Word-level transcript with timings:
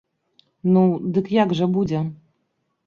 Ну, 0.73 0.83
дык 1.19 1.31
як 1.43 1.55
жа 1.61 1.65
будзе? 1.77 1.99